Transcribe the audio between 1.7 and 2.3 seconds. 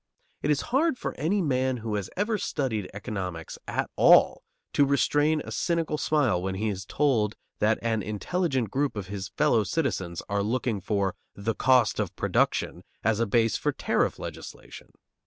who has